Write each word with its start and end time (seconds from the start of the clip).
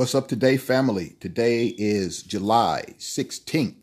What's 0.00 0.14
up 0.14 0.28
today, 0.28 0.56
family? 0.56 1.14
Today 1.20 1.74
is 1.76 2.22
July 2.22 2.94
16th, 2.96 3.74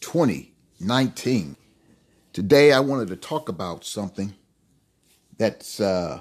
2019. 0.00 1.56
Today, 2.32 2.72
I 2.72 2.78
wanted 2.78 3.08
to 3.08 3.16
talk 3.16 3.48
about 3.48 3.84
something 3.84 4.36
that's 5.36 5.80
uh, 5.80 6.20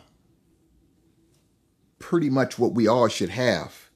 pretty 1.99 2.31
much 2.31 2.57
what 2.57 2.73
we 2.73 2.87
all 2.87 3.07
should 3.07 3.29
have 3.29 3.91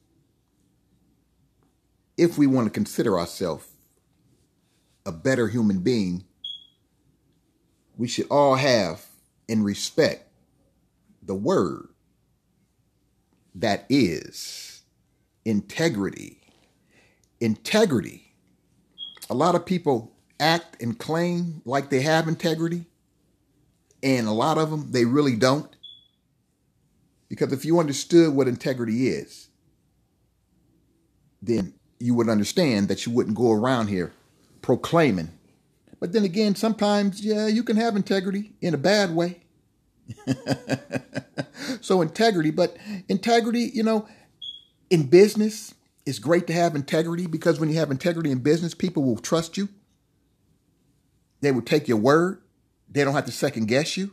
if 2.16 2.38
we 2.38 2.46
want 2.46 2.68
to 2.68 2.72
consider 2.72 3.18
ourselves 3.18 3.68
a 5.04 5.12
better 5.12 5.48
human 5.48 5.80
being. 5.80 6.26
We 7.98 8.08
should 8.08 8.28
all 8.30 8.54
have 8.54 9.04
and 9.50 9.66
respect 9.66 10.30
the 11.24 11.34
word 11.34 11.88
that 13.56 13.86
is 13.90 14.75
integrity. 15.46 16.42
Integrity. 17.40 18.34
A 19.30 19.34
lot 19.34 19.56
of 19.56 19.66
people 19.66 20.12
act 20.40 20.82
and 20.82 20.98
claim 20.98 21.62
like 21.66 21.90
they 21.90 22.02
have 22.02 22.28
integrity, 22.28 22.86
and 24.04 24.28
a 24.28 24.32
lot 24.32 24.58
of 24.58 24.70
them, 24.70 24.92
they 24.92 25.06
really 25.06 25.36
don't. 25.36 25.74
Because 27.30 27.52
if 27.54 27.66
you 27.66 27.80
understood 27.80 28.34
what 28.34 28.48
integrity 28.48 29.08
is, 29.08 29.48
then 31.42 31.74
you 32.00 32.14
would 32.14 32.30
understand 32.30 32.88
that 32.88 33.06
you 33.06 33.12
wouldn't 33.12 33.36
go 33.36 33.52
around 33.52 33.88
here 33.88 34.14
proclaiming. 34.62 35.30
But 36.00 36.12
then 36.14 36.24
again, 36.24 36.56
sometimes, 36.56 37.24
yeah, 37.24 37.48
you 37.48 37.64
can 37.64 37.78
have 37.78 37.96
integrity 37.96 38.54
in 38.62 38.74
a 38.74 38.78
bad 38.78 39.16
way. 39.16 39.42
so 41.82 42.02
integrity, 42.02 42.52
but 42.52 42.78
integrity, 43.08 43.72
you 43.74 43.84
know, 43.84 44.08
in 44.90 45.08
business, 45.08 45.74
it's 46.06 46.20
great 46.20 46.48
to 46.48 46.54
have 46.54 46.76
integrity 46.76 47.28
because 47.28 47.60
when 47.60 47.70
you 47.70 47.76
have 47.78 47.92
integrity 47.92 48.32
in 48.32 48.40
business, 48.40 48.74
people 48.74 49.04
will 49.04 49.18
trust 49.18 49.58
you. 49.58 49.70
They 51.42 51.52
will 51.52 51.62
take 51.62 51.88
your 51.88 51.98
word. 51.98 52.42
They 52.90 53.04
don't 53.04 53.14
have 53.14 53.26
to 53.26 53.32
second 53.32 53.68
guess 53.68 53.98
you. 53.98 54.12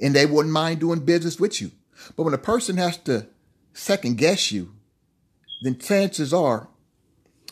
And 0.00 0.14
they 0.14 0.26
wouldn't 0.26 0.52
mind 0.52 0.80
doing 0.80 1.00
business 1.00 1.38
with 1.38 1.60
you. 1.60 1.72
But 2.16 2.22
when 2.22 2.34
a 2.34 2.38
person 2.38 2.76
has 2.78 2.96
to 2.98 3.26
second 3.74 4.16
guess 4.16 4.50
you, 4.50 4.74
then 5.62 5.78
chances 5.78 6.32
are 6.32 6.68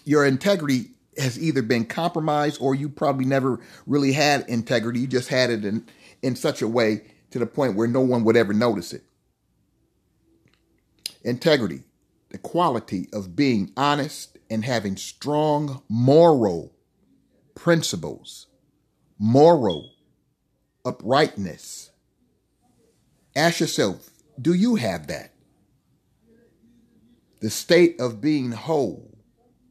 your 0.05 0.25
integrity 0.25 0.93
has 1.19 1.39
either 1.39 1.63
been 1.63 1.85
compromised 1.85 2.61
or 2.61 2.75
you 2.75 2.89
probably 2.89 3.25
never 3.25 3.61
really 3.87 4.13
had 4.13 4.49
integrity. 4.49 5.01
You 5.01 5.07
just 5.07 5.29
had 5.29 5.51
it 5.51 5.65
in, 5.65 5.87
in 6.23 6.37
such 6.37 6.63
a 6.63 6.69
way 6.69 7.03
to 7.31 7.39
the 7.39 7.47
point 7.47 7.77
where 7.77 7.89
no 7.89 8.01
one 8.01 8.25
would 8.25 8.37
ever 8.37 8.55
notice 8.55 8.93
it. 8.93 9.03
Integrity, 11.23 11.83
the 12.31 12.39
quality 12.39 13.09
of 13.13 13.37
being 13.37 13.73
honest 13.77 14.39
and 14.51 14.65
having 14.65 14.97
strong 14.97 15.83
moral 15.89 16.75
principles, 17.55 18.47
moral 19.19 19.93
uprightness. 20.85 21.91
Ask 23.35 23.61
yourself, 23.61 24.11
do 24.41 24.55
you 24.55 24.77
have 24.77 25.07
that? 25.09 25.33
The 27.41 27.51
state 27.51 28.01
of 28.01 28.21
being 28.21 28.53
whole 28.53 29.19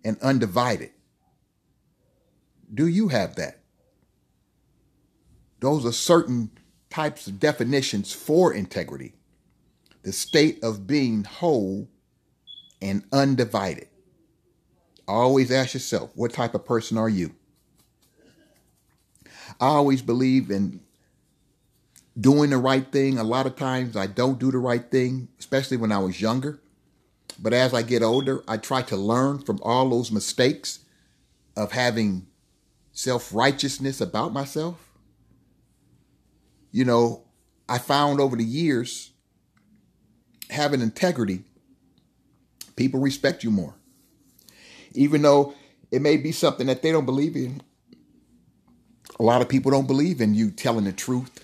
and 0.04 0.18
undivided. 0.22 0.92
Do 2.74 2.88
you 2.88 3.10
have 3.10 3.36
that? 3.36 3.60
Those 5.60 5.86
are 5.86 5.92
certain 5.92 6.52
types 6.90 7.28
of 7.28 7.40
definitions 7.40 8.14
for 8.14 8.54
integrity 8.54 9.18
the 10.08 10.14
state 10.14 10.64
of 10.64 10.88
being 10.88 11.26
whole 11.26 11.90
and 12.82 13.04
undivided. 13.12 13.88
Always 15.08 15.52
ask 15.52 15.74
yourself, 15.74 16.12
what 16.16 16.34
type 16.34 16.54
of 16.54 16.66
person 16.66 16.98
are 16.98 17.10
you? 17.10 17.34
I 19.60 19.68
always 19.68 20.02
believe 20.02 20.52
in 20.52 20.82
doing 22.20 22.50
the 22.50 22.58
right 22.58 22.92
thing. 22.92 23.18
A 23.18 23.24
lot 23.24 23.46
of 23.46 23.56
times 23.56 23.96
I 23.96 24.08
don't 24.08 24.40
do 24.40 24.52
the 24.52 24.58
right 24.58 24.90
thing, 24.92 25.30
especially 25.40 25.78
when 25.78 25.92
I 25.92 26.00
was 26.00 26.22
younger. 26.22 26.60
But 27.40 27.54
as 27.54 27.74
I 27.74 27.84
get 27.84 28.04
older, 28.04 28.44
I 28.48 28.58
try 28.58 28.82
to 28.84 28.98
learn 28.98 29.40
from 29.40 29.60
all 29.62 29.90
those 29.90 30.12
mistakes 30.12 30.80
of 31.56 31.72
having 31.72 32.28
self 32.92 33.34
righteousness 33.34 34.02
about 34.02 34.34
myself 34.34 34.88
you 36.72 36.86
know, 36.86 37.24
I 37.68 37.80
found 37.80 38.20
over 38.20 38.36
the 38.36 38.44
years 38.44 39.12
having 40.50 40.82
integrity, 40.82 41.44
people 42.78 43.02
respect 43.02 43.44
you 43.44 43.52
more. 43.52 43.76
Even 44.94 45.22
though 45.22 45.54
it 45.92 46.02
may 46.02 46.18
be 46.18 46.32
something 46.32 46.68
that 46.68 46.82
they 46.82 46.92
don't 46.92 47.06
believe 47.06 47.36
in. 47.36 47.62
A 49.20 49.24
lot 49.24 49.42
of 49.42 49.50
people 49.50 49.72
don't 49.72 49.88
believe 49.88 50.22
in 50.22 50.36
you 50.36 50.52
telling 50.52 50.86
the 50.86 50.92
truth 50.92 51.44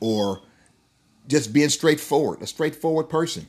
or 0.00 0.40
just 1.26 1.52
being 1.52 1.68
straightforward, 1.68 2.42
a 2.42 2.46
straightforward 2.46 3.08
person. 3.08 3.46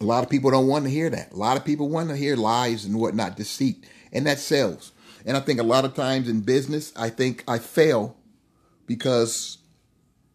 A 0.00 0.04
lot 0.04 0.24
of 0.24 0.30
people 0.30 0.50
don't 0.50 0.66
want 0.66 0.84
to 0.84 0.90
hear 0.90 1.10
that. 1.10 1.32
A 1.32 1.36
lot 1.36 1.56
of 1.56 1.64
people 1.64 1.88
want 1.88 2.08
to 2.08 2.16
hear 2.16 2.36
lies 2.36 2.84
and 2.84 2.98
whatnot, 2.98 3.36
deceit, 3.36 3.84
and 4.12 4.26
that 4.26 4.38
sells. 4.38 4.92
And 5.26 5.36
I 5.36 5.40
think 5.40 5.60
a 5.60 5.64
lot 5.64 5.84
of 5.84 5.94
times 5.94 6.28
in 6.28 6.40
business, 6.40 6.92
I 6.96 7.10
think 7.10 7.44
I 7.46 7.58
fail 7.58 8.16
because 8.86 9.58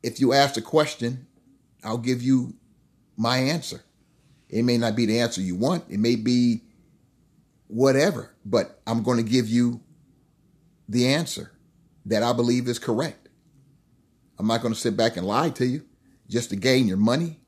if 0.03 0.19
you 0.19 0.33
ask 0.33 0.57
a 0.57 0.61
question, 0.61 1.25
I'll 1.83 1.97
give 1.97 2.21
you 2.21 2.55
my 3.17 3.37
answer. 3.37 3.81
It 4.49 4.63
may 4.63 4.77
not 4.77 4.95
be 4.95 5.05
the 5.05 5.19
answer 5.19 5.41
you 5.41 5.55
want, 5.55 5.85
it 5.89 5.99
may 5.99 6.15
be 6.15 6.61
whatever, 7.67 8.31
but 8.45 8.79
I'm 8.85 9.03
going 9.03 9.17
to 9.17 9.29
give 9.29 9.47
you 9.49 9.81
the 10.87 11.07
answer 11.07 11.51
that 12.05 12.23
I 12.23 12.33
believe 12.33 12.67
is 12.67 12.77
correct. 12.77 13.29
I'm 14.37 14.47
not 14.47 14.61
going 14.61 14.73
to 14.73 14.79
sit 14.79 14.95
back 14.95 15.17
and 15.17 15.25
lie 15.25 15.49
to 15.51 15.65
you 15.65 15.83
just 16.29 16.49
to 16.51 16.55
gain 16.55 16.87
your 16.87 16.97
money, 16.97 17.39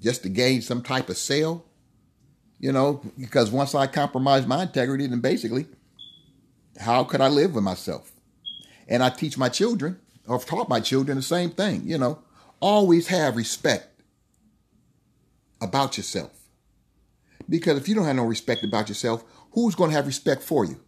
just 0.00 0.22
to 0.24 0.28
gain 0.28 0.60
some 0.60 0.82
type 0.82 1.08
of 1.08 1.16
sale, 1.16 1.64
you 2.58 2.72
know, 2.72 3.02
because 3.18 3.50
once 3.50 3.74
I 3.74 3.86
compromise 3.86 4.46
my 4.46 4.62
integrity, 4.62 5.06
then 5.06 5.20
basically, 5.20 5.66
how 6.78 7.04
could 7.04 7.20
I 7.20 7.28
live 7.28 7.54
with 7.54 7.64
myself? 7.64 8.12
And 8.88 9.02
I 9.02 9.08
teach 9.08 9.38
my 9.38 9.48
children 9.48 10.00
I've 10.30 10.46
taught 10.46 10.68
my 10.68 10.80
children 10.80 11.16
the 11.16 11.22
same 11.22 11.50
thing, 11.50 11.82
you 11.84 11.98
know. 11.98 12.20
Always 12.60 13.08
have 13.08 13.36
respect 13.36 13.88
about 15.60 15.96
yourself. 15.96 16.32
Because 17.48 17.78
if 17.78 17.88
you 17.88 17.94
don't 17.94 18.04
have 18.04 18.16
no 18.16 18.24
respect 18.24 18.62
about 18.62 18.88
yourself, 18.88 19.24
who's 19.52 19.74
going 19.74 19.90
to 19.90 19.96
have 19.96 20.06
respect 20.06 20.42
for 20.42 20.64
you? 20.64 20.80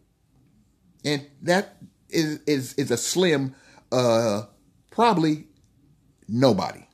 And 1.04 1.26
that 1.42 1.76
is 2.08 2.40
is 2.46 2.74
is 2.74 2.90
a 2.90 2.96
slim 2.96 3.54
uh 3.90 4.42
probably 4.90 5.46
nobody. 6.28 6.86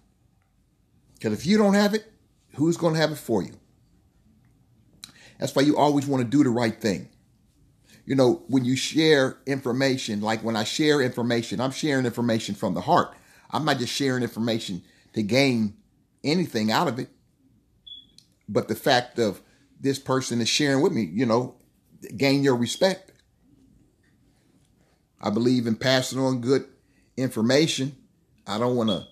Because 1.15 1.33
if 1.33 1.45
you 1.45 1.59
don't 1.59 1.75
have 1.75 1.95
it, 1.95 2.11
who's 2.55 2.77
going 2.77 2.95
to 2.95 3.01
have 3.01 3.11
it 3.11 3.19
for 3.19 3.43
you? 3.43 3.53
That's 5.39 5.55
why 5.55 5.63
you 5.63 5.77
always 5.77 6.07
want 6.07 6.23
to 6.23 6.29
do 6.29 6.43
the 6.43 6.51
right 6.51 6.81
thing 6.81 7.09
you 8.09 8.15
know, 8.15 8.43
when 8.49 8.65
you 8.65 8.75
share 8.75 9.37
information, 9.45 10.23
like 10.23 10.43
when 10.43 10.57
I 10.57 10.65
share 10.65 11.03
information, 11.03 11.61
I'm 11.61 11.73
sharing 11.73 12.07
information 12.07 12.55
from 12.55 12.73
the 12.73 12.81
heart. 12.81 13.15
I'm 13.51 13.67
not 13.67 13.77
just 13.77 13.93
sharing 13.93 14.23
information 14.23 14.83
to 15.13 15.23
gain 15.23 15.75
anything 16.25 16.73
out 16.73 16.89
of 16.89 16.99
it. 16.99 17.11
But 18.49 18.69
the 18.69 18.75
fact 18.75 19.19
of 19.19 19.43
this 19.81 19.99
person 19.99 20.41
is 20.41 20.49
sharing 20.49 20.83
with 20.83 20.93
me, 20.93 21.03
you 21.03 21.27
know, 21.27 21.57
gain 22.17 22.43
your 22.43 22.57
respect. 22.57 23.13
I 25.21 25.31
believe 25.31 25.67
in 25.67 25.77
passing 25.77 26.19
on 26.19 26.41
good 26.41 26.67
information. 27.17 27.97
I 28.47 28.59
don't 28.59 28.77
want 28.77 28.91
to 28.91 29.07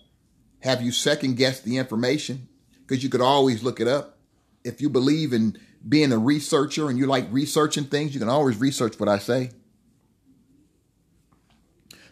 have 0.61 0.81
you 0.83 0.93
second 0.93 1.37
guess 1.37 1.61
the 1.61 1.77
information 1.77 2.49
because 2.81 3.03
you 3.03 3.11
could 3.11 3.21
always 3.21 3.63
look 3.63 3.81
it 3.81 3.89
up. 3.89 4.19
If 4.65 4.81
you 4.81 4.89
believe 4.89 5.33
in 5.33 5.59
being 5.87 6.13
a 6.13 6.19
researcher 6.19 6.89
and 6.89 6.99
you 6.99 7.07
like 7.07 7.27
researching 7.31 7.85
things, 7.85 8.15
you 8.15 8.21
can 8.21 8.29
always 8.29 8.57
research 8.57 8.99
what 8.99 9.09
I 9.09 9.19
say. 9.19 9.51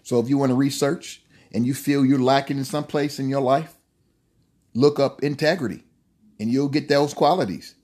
So 0.02 0.20
if 0.20 0.28
you 0.28 0.36
want 0.36 0.50
to 0.50 0.56
research 0.56 1.22
and 1.52 1.64
you 1.66 1.72
feel 1.72 2.04
you're 2.04 2.18
lacking 2.18 2.58
in 2.58 2.64
some 2.64 2.84
place 2.84 3.18
in 3.18 3.28
your 3.28 3.40
life, 3.40 3.74
look 4.74 5.00
up 5.00 5.22
integrity 5.22 5.84
and 6.38 6.50
you'll 6.50 6.68
get 6.68 6.88
those 6.88 7.14
qualities 7.14 7.74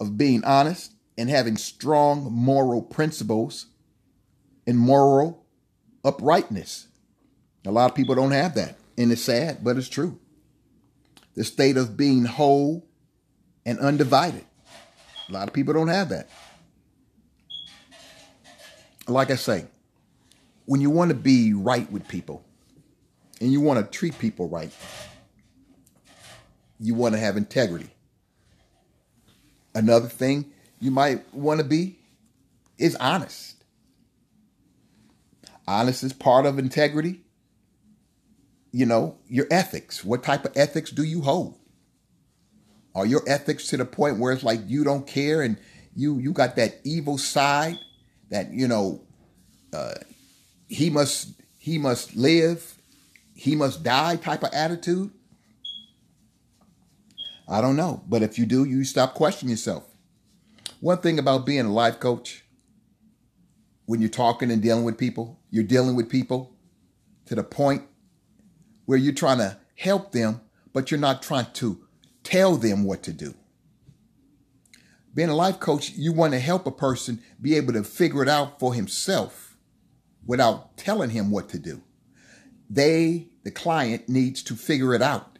of 0.00 0.16
being 0.16 0.44
honest 0.44 0.92
and 1.18 1.30
having 1.30 1.56
strong 1.56 2.30
moral 2.32 2.82
principles 2.82 3.66
and 4.66 4.78
moral 4.78 5.44
uprightness. 6.04 6.88
A 7.64 7.70
lot 7.70 7.90
of 7.90 7.96
people 7.96 8.14
don't 8.14 8.32
have 8.32 8.54
that, 8.54 8.76
and 8.96 9.10
it's 9.10 9.22
sad, 9.22 9.64
but 9.64 9.76
it's 9.76 9.88
true. 9.88 10.18
The 11.34 11.44
state 11.44 11.76
of 11.76 11.96
being 11.96 12.24
whole 12.24 12.86
and 13.64 13.78
undivided. 13.78 14.44
A 15.28 15.32
lot 15.32 15.48
of 15.48 15.54
people 15.54 15.74
don't 15.74 15.88
have 15.88 16.10
that. 16.10 16.28
Like 19.08 19.30
I 19.30 19.36
say, 19.36 19.66
when 20.64 20.80
you 20.80 20.90
want 20.90 21.10
to 21.10 21.16
be 21.16 21.52
right 21.52 21.90
with 21.90 22.06
people 22.08 22.44
and 23.40 23.52
you 23.52 23.60
want 23.60 23.84
to 23.84 23.98
treat 23.98 24.18
people 24.18 24.48
right, 24.48 24.70
you 26.78 26.94
want 26.94 27.14
to 27.14 27.20
have 27.20 27.36
integrity. 27.36 27.90
Another 29.76 30.08
thing 30.08 30.46
you 30.80 30.90
might 30.90 31.34
want 31.34 31.60
to 31.60 31.64
be 31.64 31.98
is 32.78 32.96
honest. 32.96 33.62
Honest 35.68 36.02
is 36.02 36.14
part 36.14 36.46
of 36.46 36.58
integrity. 36.58 37.20
You 38.72 38.86
know, 38.86 39.18
your 39.28 39.46
ethics. 39.50 40.02
What 40.02 40.22
type 40.22 40.46
of 40.46 40.56
ethics 40.56 40.90
do 40.90 41.02
you 41.02 41.20
hold? 41.20 41.58
Are 42.94 43.04
your 43.04 43.22
ethics 43.26 43.68
to 43.68 43.76
the 43.76 43.84
point 43.84 44.18
where 44.18 44.32
it's 44.32 44.42
like 44.42 44.60
you 44.66 44.82
don't 44.82 45.06
care 45.06 45.42
and 45.42 45.58
you 45.94 46.18
you 46.18 46.32
got 46.32 46.56
that 46.56 46.80
evil 46.82 47.18
side 47.18 47.76
that 48.30 48.54
you 48.54 48.68
know 48.68 49.02
uh, 49.74 49.94
he 50.68 50.88
must 50.88 51.34
he 51.58 51.76
must 51.76 52.16
live, 52.16 52.78
he 53.34 53.54
must 53.54 53.82
die 53.82 54.16
type 54.16 54.42
of 54.42 54.54
attitude? 54.54 55.10
I 57.48 57.60
don't 57.60 57.76
know. 57.76 58.02
But 58.08 58.22
if 58.22 58.38
you 58.38 58.46
do, 58.46 58.64
you 58.64 58.84
stop 58.84 59.14
questioning 59.14 59.50
yourself. 59.50 59.84
One 60.80 60.98
thing 60.98 61.18
about 61.18 61.46
being 61.46 61.66
a 61.66 61.72
life 61.72 62.00
coach, 62.00 62.44
when 63.86 64.00
you're 64.00 64.10
talking 64.10 64.50
and 64.50 64.62
dealing 64.62 64.84
with 64.84 64.98
people, 64.98 65.40
you're 65.50 65.64
dealing 65.64 65.94
with 65.94 66.10
people 66.10 66.56
to 67.26 67.34
the 67.34 67.44
point 67.44 67.82
where 68.84 68.98
you're 68.98 69.14
trying 69.14 69.38
to 69.38 69.58
help 69.76 70.12
them, 70.12 70.40
but 70.72 70.90
you're 70.90 71.00
not 71.00 71.22
trying 71.22 71.46
to 71.54 71.86
tell 72.24 72.56
them 72.56 72.84
what 72.84 73.02
to 73.04 73.12
do. 73.12 73.34
Being 75.14 75.28
a 75.30 75.34
life 75.34 75.60
coach, 75.60 75.90
you 75.90 76.12
want 76.12 76.34
to 76.34 76.40
help 76.40 76.66
a 76.66 76.70
person 76.70 77.22
be 77.40 77.56
able 77.56 77.72
to 77.72 77.84
figure 77.84 78.22
it 78.22 78.28
out 78.28 78.58
for 78.58 78.74
himself 78.74 79.56
without 80.26 80.76
telling 80.76 81.10
him 81.10 81.30
what 81.30 81.48
to 81.50 81.58
do. 81.58 81.82
They, 82.68 83.28
the 83.44 83.50
client, 83.50 84.08
needs 84.08 84.42
to 84.42 84.54
figure 84.54 84.94
it 84.94 85.00
out. 85.00 85.35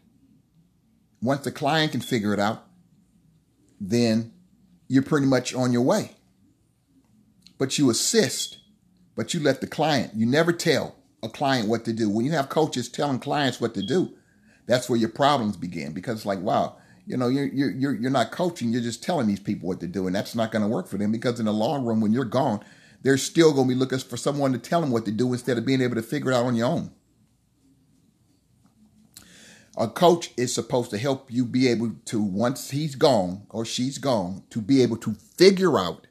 Once 1.23 1.45
the 1.45 1.53
client 1.53 1.93
can 1.93 2.01
figure 2.01 2.33
it 2.33 2.41
out, 2.41 2.65
then 3.81 4.33
you're 4.89 5.03
pretty 5.03 5.27
much 5.27 5.55
on 5.55 5.73
your 5.73 5.83
way. 5.83 6.13
But 7.59 7.79
you 7.79 7.91
assist, 7.91 8.59
but 9.15 9.33
you 9.35 9.41
let 9.41 9.61
the 9.61 9.67
client, 9.67 10.13
you 10.15 10.27
never 10.27 10.53
tell 10.53 10.97
a 11.23 11.29
client 11.29 11.69
what 11.69 11.85
to 11.87 11.93
do. 11.93 12.11
When 12.11 12.25
you 12.25 12.33
have 12.33 12.49
coaches 12.49 12.89
telling 12.89 13.19
clients 13.19 13.61
what 13.61 13.75
to 13.75 13.83
do, 13.83 14.15
that's 14.67 14.89
where 14.89 14.99
your 14.99 15.09
problems 15.09 15.57
begin 15.57 15.93
because 15.93 16.19
it's 16.19 16.27
like, 16.27 16.41
wow, 16.41 16.77
you 17.07 17.17
know, 17.17 17.29
you're, 17.29 17.47
you're, 17.47 17.95
you're 17.95 18.11
not 18.11 18.33
coaching, 18.33 18.71
you're 18.71 18.83
just 18.83 19.03
telling 19.03 19.27
these 19.27 19.41
people 19.41 19.69
what 19.69 19.81
to 19.81 19.87
do. 19.87 20.07
And 20.07 20.15
that's 20.15 20.35
not 20.35 20.51
going 20.51 20.63
to 20.63 20.69
work 20.69 20.89
for 20.89 20.99
them 20.99 21.13
because 21.13 21.39
in 21.39 21.47
the 21.47 21.53
long 21.53 21.85
run, 21.85 22.01
when 22.01 22.13
you're 22.13 22.25
gone, 22.25 22.61
they're 23.03 23.17
still 23.17 23.53
going 23.53 23.69
to 23.69 23.75
be 23.75 23.79
looking 23.79 23.99
for 24.01 24.17
someone 24.17 24.53
to 24.53 24.59
tell 24.59 24.81
them 24.81 24.91
what 24.91 25.05
to 25.05 25.13
do 25.13 25.33
instead 25.33 25.57
of 25.57 25.65
being 25.65 25.81
able 25.81 25.95
to 25.95 26.03
figure 26.03 26.33
it 26.33 26.35
out 26.35 26.47
on 26.47 26.57
your 26.57 26.67
own. 26.67 26.91
A 29.79 29.89
coach 29.89 30.31
is 30.37 30.55
supposed 30.55 30.91
to 30.91 30.99
help 30.99 31.31
you 31.31 31.45
be 31.45 31.69
able 31.69 31.93
to, 32.07 32.21
once 32.21 32.71
he's 32.71 32.95
gone 32.95 33.47
or 33.51 33.65
she's 33.65 33.99
gone, 33.99 34.45
to 34.51 34.63
be 34.63 34.83
able 34.83 34.97
to 34.99 35.13
figure 35.15 35.79
out 35.79 36.07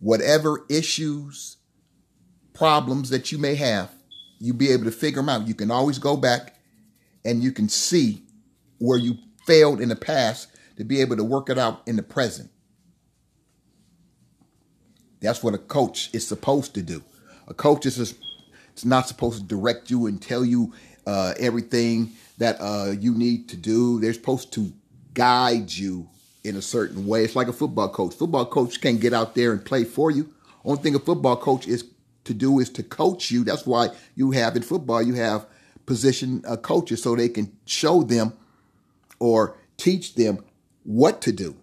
whatever 0.00 0.64
issues, 0.70 1.58
problems 2.54 3.10
that 3.10 3.32
you 3.32 3.38
may 3.38 3.54
have, 3.54 3.90
you 4.38 4.54
be 4.54 4.70
able 4.70 4.84
to 4.84 4.90
figure 4.90 5.20
them 5.20 5.28
out. 5.28 5.46
You 5.46 5.54
can 5.54 5.70
always 5.70 5.98
go 5.98 6.16
back 6.16 6.56
and 7.24 7.42
you 7.42 7.52
can 7.52 7.68
see 7.68 8.22
where 8.78 8.98
you 8.98 9.18
failed 9.46 9.80
in 9.80 9.90
the 9.90 9.96
past 9.96 10.48
to 10.76 10.84
be 10.84 11.00
able 11.00 11.16
to 11.16 11.24
work 11.24 11.50
it 11.50 11.58
out 11.58 11.82
in 11.86 11.96
the 11.96 12.02
present. 12.02 12.50
That's 15.20 15.42
what 15.42 15.54
a 15.54 15.58
coach 15.58 16.10
is 16.14 16.26
supposed 16.26 16.74
to 16.74 16.82
do. 16.82 17.02
A 17.48 17.54
coach 17.54 17.84
is 17.84 17.96
just, 17.96 18.16
it's 18.72 18.84
not 18.84 19.08
supposed 19.08 19.40
to 19.40 19.46
direct 19.46 19.90
you 19.90 20.06
and 20.06 20.20
tell 20.20 20.44
you 20.44 20.72
uh, 21.06 21.34
everything 21.38 22.12
that 22.38 22.56
uh, 22.60 22.92
you 22.98 23.14
need 23.14 23.48
to 23.50 23.56
do. 23.56 24.00
They're 24.00 24.12
supposed 24.12 24.52
to 24.54 24.72
guide 25.14 25.72
you 25.72 26.08
in 26.44 26.56
a 26.56 26.62
certain 26.62 27.06
way. 27.06 27.24
It's 27.24 27.36
like 27.36 27.48
a 27.48 27.52
football 27.52 27.88
coach. 27.88 28.14
Football 28.14 28.46
coach 28.46 28.80
can't 28.80 29.00
get 29.00 29.12
out 29.12 29.34
there 29.34 29.52
and 29.52 29.64
play 29.64 29.84
for 29.84 30.10
you. 30.10 30.32
Only 30.64 30.82
thing 30.82 30.94
a 30.94 30.98
football 30.98 31.36
coach 31.36 31.66
is 31.66 31.84
to 32.24 32.34
do 32.34 32.58
is 32.58 32.70
to 32.70 32.82
coach 32.82 33.30
you. 33.30 33.44
That's 33.44 33.66
why 33.66 33.90
you 34.14 34.32
have 34.32 34.56
in 34.56 34.62
football 34.62 35.02
you 35.02 35.14
have 35.14 35.46
position 35.86 36.42
uh, 36.46 36.56
coaches 36.56 37.02
so 37.02 37.14
they 37.14 37.28
can 37.28 37.52
show 37.64 38.02
them 38.02 38.32
or 39.18 39.56
teach 39.76 40.14
them 40.14 40.44
what 40.82 41.22
to 41.22 41.32
do. 41.32 41.56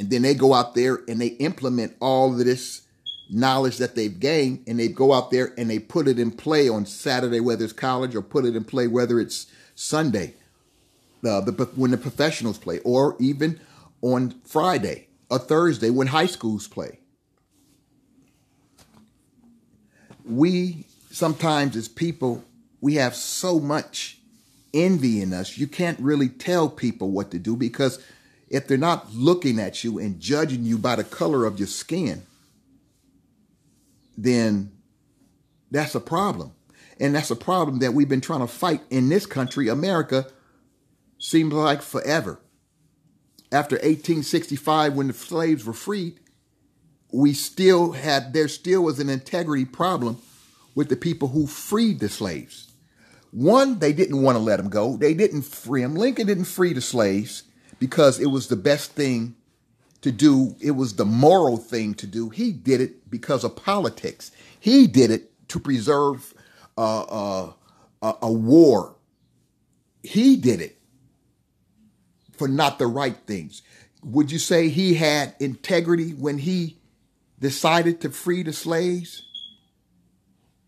And 0.00 0.10
then 0.10 0.22
they 0.22 0.34
go 0.34 0.54
out 0.54 0.74
there 0.74 1.00
and 1.06 1.20
they 1.20 1.28
implement 1.28 1.96
all 2.00 2.32
of 2.32 2.44
this 2.44 2.82
knowledge 3.34 3.78
that 3.78 3.96
they've 3.96 4.20
gained 4.20 4.62
and 4.66 4.78
they 4.78 4.88
go 4.88 5.12
out 5.12 5.30
there 5.30 5.52
and 5.58 5.68
they 5.68 5.78
put 5.78 6.06
it 6.06 6.18
in 6.18 6.30
play 6.30 6.68
on 6.68 6.86
Saturday, 6.86 7.40
whether 7.40 7.64
it's 7.64 7.72
college 7.72 8.14
or 8.14 8.22
put 8.22 8.44
it 8.44 8.54
in 8.54 8.64
play, 8.64 8.86
whether 8.86 9.18
it's 9.18 9.46
Sunday, 9.74 10.34
uh, 11.26 11.40
the, 11.40 11.52
when 11.74 11.90
the 11.90 11.96
professionals 11.96 12.58
play, 12.58 12.78
or 12.80 13.16
even 13.18 13.58
on 14.02 14.30
Friday 14.44 15.08
or 15.30 15.38
Thursday 15.38 15.90
when 15.90 16.08
high 16.08 16.26
schools 16.26 16.68
play. 16.68 16.98
We 20.24 20.86
sometimes, 21.10 21.76
as 21.76 21.88
people, 21.88 22.44
we 22.80 22.94
have 22.94 23.14
so 23.14 23.58
much 23.58 24.18
envy 24.72 25.20
in 25.20 25.32
us. 25.32 25.58
You 25.58 25.66
can't 25.66 25.98
really 25.98 26.28
tell 26.28 26.68
people 26.68 27.10
what 27.10 27.30
to 27.32 27.38
do 27.38 27.56
because 27.56 28.02
if 28.48 28.68
they're 28.68 28.78
not 28.78 29.12
looking 29.12 29.58
at 29.58 29.82
you 29.82 29.98
and 29.98 30.20
judging 30.20 30.64
you 30.64 30.78
by 30.78 30.96
the 30.96 31.04
color 31.04 31.46
of 31.46 31.58
your 31.58 31.68
skin, 31.68 32.22
then 34.16 34.72
that's 35.70 35.94
a 35.94 36.00
problem. 36.00 36.52
And 37.00 37.14
that's 37.14 37.30
a 37.30 37.36
problem 37.36 37.80
that 37.80 37.92
we've 37.92 38.08
been 38.08 38.20
trying 38.20 38.40
to 38.40 38.46
fight 38.46 38.80
in 38.90 39.08
this 39.08 39.26
country, 39.26 39.68
America, 39.68 40.26
seems 41.18 41.52
like 41.52 41.82
forever. 41.82 42.40
After 43.50 43.76
1865, 43.76 44.94
when 44.94 45.08
the 45.08 45.12
slaves 45.12 45.64
were 45.64 45.72
freed, 45.72 46.20
we 47.12 47.32
still 47.32 47.92
had, 47.92 48.32
there 48.32 48.48
still 48.48 48.82
was 48.82 49.00
an 49.00 49.08
integrity 49.08 49.64
problem 49.64 50.18
with 50.74 50.88
the 50.88 50.96
people 50.96 51.28
who 51.28 51.46
freed 51.46 52.00
the 52.00 52.08
slaves. 52.08 52.72
One, 53.30 53.78
they 53.78 53.92
didn't 53.92 54.22
want 54.22 54.36
to 54.36 54.42
let 54.42 54.58
them 54.58 54.68
go. 54.68 54.96
They 54.96 55.14
didn't 55.14 55.42
free 55.42 55.82
them. 55.82 55.96
Lincoln 55.96 56.26
didn't 56.26 56.44
free 56.44 56.72
the 56.72 56.80
slaves 56.80 57.44
because 57.80 58.20
it 58.20 58.26
was 58.26 58.48
the 58.48 58.56
best 58.56 58.92
thing 58.92 59.36
to 60.04 60.12
do. 60.12 60.54
It 60.60 60.72
was 60.72 60.96
the 60.96 61.06
moral 61.06 61.56
thing 61.56 61.94
to 61.94 62.06
do. 62.06 62.28
He 62.28 62.52
did 62.52 62.82
it 62.82 63.10
because 63.10 63.42
of 63.42 63.56
politics. 63.56 64.30
He 64.60 64.86
did 64.86 65.10
it 65.10 65.48
to 65.48 65.58
preserve 65.58 66.34
uh, 66.76 67.46
uh, 68.02 68.12
a 68.20 68.30
war. 68.30 68.96
He 70.02 70.36
did 70.36 70.60
it 70.60 70.78
for 72.32 72.48
not 72.48 72.78
the 72.78 72.86
right 72.86 73.16
things. 73.26 73.62
Would 74.02 74.30
you 74.30 74.38
say 74.38 74.68
he 74.68 74.92
had 74.92 75.34
integrity 75.40 76.10
when 76.10 76.36
he 76.36 76.76
decided 77.40 78.02
to 78.02 78.10
free 78.10 78.42
the 78.42 78.52
slaves? 78.52 79.22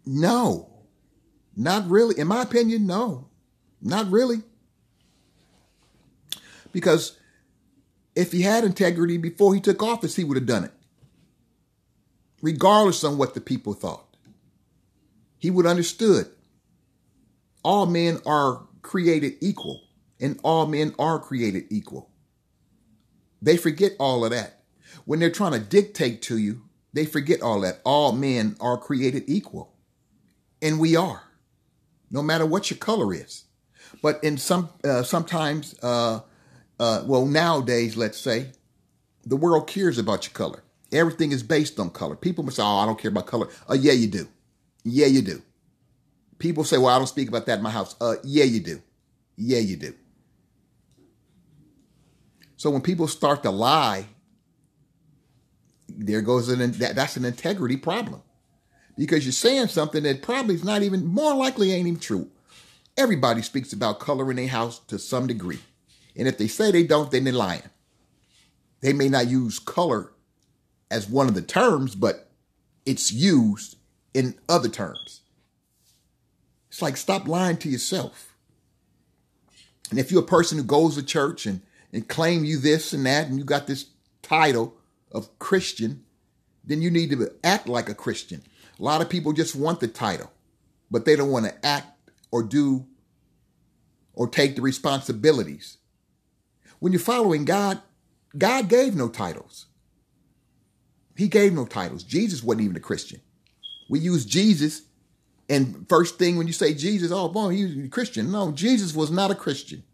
No, 0.06 0.70
not 1.54 1.86
really. 1.90 2.18
In 2.18 2.28
my 2.28 2.40
opinion, 2.40 2.86
no, 2.86 3.28
not 3.82 4.10
really. 4.10 4.40
Because 6.72 7.18
if 8.16 8.32
he 8.32 8.42
had 8.42 8.64
integrity 8.64 9.18
before 9.18 9.54
he 9.54 9.60
took 9.60 9.82
office, 9.82 10.16
he 10.16 10.24
would 10.24 10.38
have 10.38 10.46
done 10.46 10.64
it. 10.64 10.72
Regardless 12.42 13.04
on 13.04 13.18
what 13.18 13.34
the 13.34 13.40
people 13.40 13.74
thought. 13.74 14.16
He 15.38 15.50
would 15.50 15.66
have 15.66 15.70
understood. 15.70 16.28
All 17.62 17.86
men 17.86 18.18
are 18.24 18.66
created 18.82 19.34
equal, 19.40 19.82
and 20.18 20.40
all 20.42 20.66
men 20.66 20.94
are 20.98 21.18
created 21.18 21.64
equal. 21.70 22.10
They 23.42 23.56
forget 23.56 23.92
all 23.98 24.24
of 24.24 24.30
that. 24.30 24.62
When 25.04 25.20
they're 25.20 25.30
trying 25.30 25.52
to 25.52 25.60
dictate 25.60 26.22
to 26.22 26.38
you, 26.38 26.62
they 26.92 27.04
forget 27.04 27.42
all 27.42 27.60
that. 27.60 27.80
All 27.84 28.12
men 28.12 28.56
are 28.60 28.78
created 28.78 29.24
equal. 29.26 29.74
And 30.62 30.80
we 30.80 30.96
are, 30.96 31.22
no 32.10 32.22
matter 32.22 32.46
what 32.46 32.70
your 32.70 32.78
color 32.78 33.12
is. 33.12 33.44
But 34.00 34.24
in 34.24 34.38
some, 34.38 34.70
uh, 34.82 35.02
sometimes, 35.02 35.74
uh, 35.82 36.20
uh, 36.78 37.02
well, 37.06 37.26
nowadays, 37.26 37.96
let's 37.96 38.18
say, 38.18 38.50
the 39.24 39.36
world 39.36 39.66
cares 39.66 39.98
about 39.98 40.24
your 40.26 40.32
color. 40.32 40.62
Everything 40.92 41.32
is 41.32 41.42
based 41.42 41.80
on 41.80 41.90
color. 41.90 42.16
People 42.16 42.44
must 42.44 42.56
say, 42.56 42.62
oh, 42.62 42.78
I 42.78 42.86
don't 42.86 42.98
care 42.98 43.10
about 43.10 43.26
color. 43.26 43.48
Uh, 43.68 43.74
yeah, 43.74 43.92
you 43.92 44.06
do. 44.06 44.28
Yeah, 44.84 45.06
you 45.06 45.22
do. 45.22 45.42
People 46.38 46.64
say, 46.64 46.78
well, 46.78 46.94
I 46.94 46.98
don't 46.98 47.06
speak 47.06 47.28
about 47.28 47.46
that 47.46 47.58
in 47.58 47.64
my 47.64 47.70
house. 47.70 47.96
Uh, 48.00 48.16
yeah, 48.22 48.44
you 48.44 48.60
do. 48.60 48.82
Yeah, 49.36 49.58
you 49.58 49.76
do. 49.76 49.94
So 52.56 52.70
when 52.70 52.82
people 52.82 53.08
start 53.08 53.42
to 53.42 53.50
lie, 53.50 54.06
there 55.88 56.22
goes 56.22 56.48
an 56.48 56.72
that, 56.72 56.94
that's 56.94 57.16
an 57.16 57.24
integrity 57.24 57.76
problem 57.76 58.22
because 58.96 59.24
you're 59.24 59.32
saying 59.32 59.68
something 59.68 60.02
that 60.02 60.22
probably 60.22 60.54
is 60.54 60.64
not 60.64 60.82
even 60.82 61.06
more 61.06 61.34
likely 61.34 61.72
ain't 61.72 61.86
even 61.86 62.00
true. 62.00 62.30
Everybody 62.96 63.42
speaks 63.42 63.72
about 63.72 64.00
color 64.00 64.30
in 64.30 64.36
their 64.36 64.48
house 64.48 64.78
to 64.88 64.98
some 64.98 65.26
degree. 65.26 65.58
And 66.16 66.26
if 66.26 66.38
they 66.38 66.48
say 66.48 66.70
they 66.70 66.84
don't, 66.84 67.10
then 67.10 67.24
they're 67.24 67.32
lying. 67.32 67.62
They 68.80 68.92
may 68.92 69.08
not 69.08 69.28
use 69.28 69.58
color 69.58 70.12
as 70.90 71.08
one 71.08 71.28
of 71.28 71.34
the 71.34 71.42
terms, 71.42 71.94
but 71.94 72.30
it's 72.84 73.12
used 73.12 73.76
in 74.14 74.34
other 74.48 74.68
terms. 74.68 75.22
It's 76.68 76.82
like 76.82 76.96
stop 76.96 77.26
lying 77.26 77.56
to 77.58 77.68
yourself. 77.68 78.34
And 79.90 79.98
if 79.98 80.10
you're 80.10 80.22
a 80.22 80.26
person 80.26 80.58
who 80.58 80.64
goes 80.64 80.96
to 80.96 81.02
church 81.02 81.46
and 81.46 81.62
and 81.92 82.08
claim 82.08 82.44
you 82.44 82.58
this 82.58 82.92
and 82.92 83.06
that, 83.06 83.28
and 83.28 83.38
you 83.38 83.44
got 83.44 83.66
this 83.66 83.86
title 84.20 84.76
of 85.12 85.38
Christian, 85.38 86.04
then 86.64 86.82
you 86.82 86.90
need 86.90 87.10
to 87.10 87.30
act 87.44 87.68
like 87.68 87.88
a 87.88 87.94
Christian. 87.94 88.42
A 88.78 88.82
lot 88.82 89.00
of 89.00 89.08
people 89.08 89.32
just 89.32 89.56
want 89.56 89.80
the 89.80 89.88
title, 89.88 90.30
but 90.90 91.04
they 91.04 91.16
don't 91.16 91.30
want 91.30 91.46
to 91.46 91.66
act 91.66 92.10
or 92.30 92.42
do 92.42 92.86
or 94.12 94.28
take 94.28 94.56
the 94.56 94.62
responsibilities. 94.62 95.78
When 96.78 96.92
you're 96.92 97.00
following 97.00 97.44
God, 97.44 97.80
God 98.36 98.68
gave 98.68 98.94
no 98.94 99.08
titles. 99.08 99.66
He 101.16 101.28
gave 101.28 101.52
no 101.52 101.64
titles. 101.64 102.02
Jesus 102.02 102.42
wasn't 102.42 102.64
even 102.64 102.76
a 102.76 102.80
Christian. 102.80 103.20
We 103.88 104.00
use 104.00 104.24
Jesus, 104.24 104.82
and 105.48 105.88
first 105.88 106.18
thing 106.18 106.36
when 106.36 106.46
you 106.46 106.52
say 106.52 106.74
Jesus, 106.74 107.10
oh 107.12 107.28
boy, 107.28 107.50
he's 107.50 107.86
a 107.86 107.88
Christian. 107.88 108.30
No, 108.30 108.52
Jesus 108.52 108.94
was 108.94 109.10
not 109.10 109.30
a 109.30 109.34
Christian. 109.34 109.84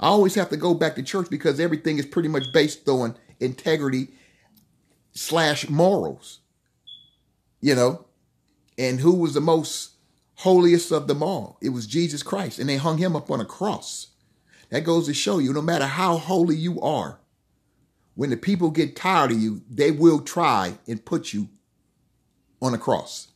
I 0.00 0.06
always 0.06 0.34
have 0.36 0.50
to 0.50 0.56
go 0.56 0.74
back 0.74 0.94
to 0.94 1.02
church 1.02 1.28
because 1.30 1.60
everything 1.60 1.98
is 1.98 2.06
pretty 2.06 2.28
much 2.28 2.52
based 2.52 2.88
on 2.88 3.16
integrity 3.40 4.08
slash 5.12 5.68
morals. 5.68 6.40
You 7.60 7.74
know, 7.74 8.06
and 8.78 9.00
who 9.00 9.14
was 9.14 9.34
the 9.34 9.40
most 9.40 9.90
holiest 10.36 10.92
of 10.92 11.08
them 11.08 11.22
all? 11.22 11.58
It 11.60 11.70
was 11.70 11.86
Jesus 11.86 12.22
Christ, 12.22 12.58
and 12.58 12.68
they 12.68 12.76
hung 12.76 12.98
him 12.98 13.16
up 13.16 13.30
on 13.30 13.40
a 13.40 13.44
cross. 13.44 14.08
That 14.70 14.84
goes 14.84 15.06
to 15.06 15.14
show 15.14 15.38
you 15.38 15.52
no 15.52 15.62
matter 15.62 15.86
how 15.86 16.18
holy 16.18 16.56
you 16.56 16.80
are, 16.80 17.18
when 18.14 18.30
the 18.30 18.36
people 18.36 18.70
get 18.70 18.96
tired 18.96 19.30
of 19.30 19.38
you, 19.38 19.62
they 19.70 19.90
will 19.90 20.20
try 20.20 20.78
and 20.86 21.04
put 21.04 21.32
you 21.32 21.48
on 22.60 22.74
a 22.74 22.78
cross. 22.78 23.28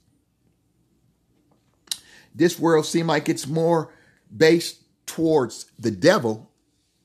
This 2.34 2.58
world 2.58 2.86
seems 2.86 3.08
like 3.08 3.28
it's 3.28 3.46
more 3.46 3.92
based 4.34 4.82
towards 5.06 5.66
the 5.78 5.90
devil 5.90 6.50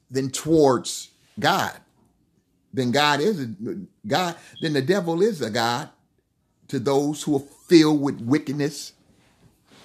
than 0.10 0.32
towards 0.32 1.10
God. 1.40 1.74
Then 2.74 2.92
God 2.92 3.20
is 3.20 3.42
a 3.42 3.48
God, 4.06 4.36
then 4.62 4.74
the 4.74 4.82
devil 4.82 5.22
is 5.22 5.42
a 5.42 5.50
God 5.50 5.90
to 6.68 6.80
those 6.80 7.24
who 7.24 7.36
are 7.36 7.48
filled 7.68 8.02
with 8.02 8.22
wickedness, 8.22 8.94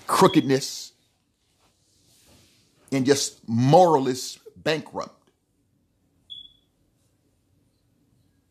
crookedness, 0.06 0.91
and 2.92 3.06
just 3.06 3.40
moralist 3.48 4.38
bankrupt. 4.56 5.30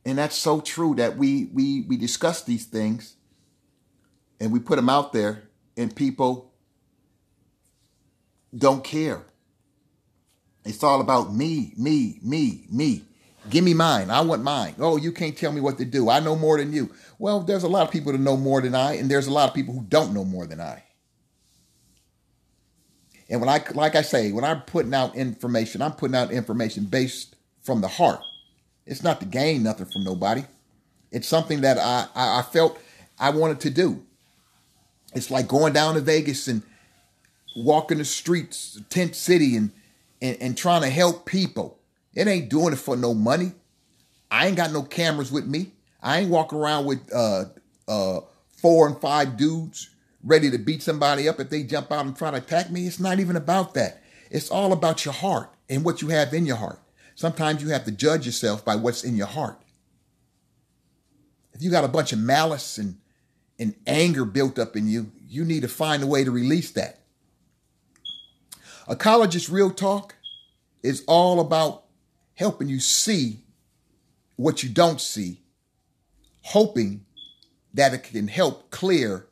And 0.04 0.18
that's 0.18 0.36
so 0.36 0.60
true 0.60 0.96
that 0.96 1.16
we 1.16 1.46
we 1.54 1.82
we 1.82 1.96
discuss 1.96 2.44
these 2.44 2.66
things 2.66 3.16
and 4.40 4.52
we 4.52 4.60
put 4.60 4.78
them 4.78 4.90
out 4.90 5.14
there 5.14 5.44
and 5.78 5.96
people 5.96 6.52
don't 8.56 8.84
care. 8.84 9.24
It's 10.66 10.84
all 10.84 11.02
about 11.02 11.34
me, 11.34 11.74
me, 11.78 12.20
me, 12.24 12.66
me. 12.70 13.04
Give 13.50 13.64
me 13.64 13.74
mine. 13.74 14.12
I 14.12 14.22
want 14.22 14.44
mine. 14.44 14.76
Oh, 14.80 14.98
you 14.98 15.12
can't 15.12 15.36
tell 15.36 15.52
me 15.52 15.62
what 15.62 15.78
to 15.80 15.86
do. 15.86 16.10
I 16.10 16.20
know 16.20 16.36
more 16.36 16.58
than 16.58 16.74
you. 16.74 16.92
Well, 17.18 17.40
there's 17.40 17.64
a 17.64 17.68
lot 17.68 17.88
of 17.88 17.92
people 17.92 18.12
that 18.12 18.20
know 18.20 18.38
more 18.38 18.62
than 18.62 18.76
I, 18.76 18.94
and 18.94 19.10
there's 19.10 19.28
a 19.28 19.32
lot 19.32 19.50
of 19.50 19.56
people 19.56 19.74
who 19.74 19.82
don't 19.82 20.14
know 20.14 20.24
more 20.24 20.46
than 20.46 20.62
I. 20.62 20.84
And 23.32 23.40
when 23.40 23.50
I, 23.50 23.64
like 23.74 23.96
I 23.96 24.02
say, 24.02 24.32
when 24.32 24.44
I'm 24.44 24.62
putting 24.62 24.94
out 24.94 25.16
information, 25.16 25.82
I'm 25.82 25.94
putting 25.94 26.16
out 26.16 26.32
information 26.32 26.84
based 26.84 27.36
from 27.64 27.82
the 27.82 27.88
heart. 27.88 28.20
It's 28.86 29.04
not 29.04 29.20
to 29.22 29.26
gain 29.26 29.64
nothing 29.64 29.86
from 29.86 30.04
nobody. 30.04 30.44
It's 31.12 31.28
something 31.28 31.62
that 31.62 31.78
I, 31.78 32.08
I, 32.14 32.42
felt 32.42 32.78
I 33.18 33.30
wanted 33.30 33.62
to 33.62 33.70
do. 33.70 34.04
It's 35.14 35.32
like 35.32 35.48
going 35.48 35.72
down 35.72 35.96
to 35.96 36.02
Vegas 36.02 36.48
and 36.48 36.62
walking 37.56 38.00
the 38.00 38.06
streets, 38.06 38.80
tent 38.90 39.16
city, 39.16 39.56
and 39.56 39.72
and, 40.22 40.38
and 40.40 40.58
trying 40.58 40.82
to 40.82 40.90
help 40.90 41.26
people. 41.26 41.80
It 42.14 42.28
ain't 42.28 42.50
doing 42.50 42.74
it 42.74 42.80
for 42.80 42.96
no 42.96 43.14
money. 43.14 43.54
I 44.30 44.48
ain't 44.48 44.56
got 44.58 44.72
no 44.72 44.84
cameras 44.84 45.32
with 45.32 45.48
me. 45.48 45.72
I 46.02 46.20
ain't 46.20 46.30
walking 46.30 46.60
around 46.60 46.86
with 46.86 47.12
uh, 47.14 47.46
uh, 47.88 48.22
four 48.58 48.88
and 48.88 49.00
five 49.00 49.38
dudes 49.38 49.90
ready 50.24 50.52
to 50.52 50.58
beat 50.58 50.84
somebody 50.84 51.28
up 51.28 51.40
if 51.40 51.50
they 51.50 51.64
jump 51.64 51.92
out 51.92 52.06
and 52.06 52.16
try 52.16 52.32
to 52.32 52.38
attack 52.38 52.70
me. 52.72 52.88
It's 52.88 53.00
not 53.00 53.20
even 53.20 53.36
about 53.36 53.74
that. 53.74 54.02
It's 54.30 54.50
all 54.50 54.72
about 54.72 55.06
your 55.06 55.14
heart 55.14 55.54
and 55.70 55.84
what 55.84 56.02
you 56.02 56.10
have 56.10 56.34
in 56.34 56.46
your 56.46 56.58
heart. 56.58 56.80
Sometimes 57.16 57.62
you 57.62 57.70
have 57.70 57.86
to 57.86 57.92
judge 57.92 58.26
yourself 58.26 58.64
by 58.64 58.76
what's 58.76 59.04
in 59.04 59.16
your 59.16 59.28
heart. 59.28 59.62
If 61.54 61.62
you 61.62 61.70
got 61.70 61.84
a 61.84 61.90
bunch 61.90 62.14
of 62.14 62.20
malice 62.20 62.78
and, 62.78 62.98
and 63.60 63.76
anger 63.86 64.26
built 64.26 64.58
up 64.58 64.76
in 64.76 64.88
you, 64.88 65.12
you 65.28 65.44
need 65.44 65.62
to 65.62 65.68
find 65.68 66.02
a 66.02 66.08
way 66.08 66.24
to 66.24 66.32
release 66.32 66.72
that. 66.72 67.00
Ecologist 68.88 69.52
Real 69.52 69.72
Talk 69.72 70.16
is 70.82 71.04
all 71.08 71.40
about 71.40 71.86
helping 72.36 72.68
you 72.68 72.80
see 72.80 73.40
what 74.36 74.64
you 74.64 74.70
don't 74.70 75.00
see, 75.00 75.42
hoping 76.42 77.06
that 77.74 77.94
it 77.94 78.04
can 78.04 78.28
help 78.28 78.72
clear 78.72 79.28